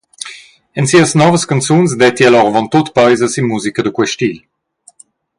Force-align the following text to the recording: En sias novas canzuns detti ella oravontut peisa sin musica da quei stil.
En 0.79 0.85
sias 0.91 1.11
novas 1.21 1.43
canzuns 1.51 1.93
detti 2.03 2.25
ella 2.29 2.41
oravontut 2.45 2.87
peisa 2.97 3.27
sin 3.35 3.45
musica 3.51 3.81
da 3.85 3.91
quei 3.95 4.09
stil. 4.15 4.37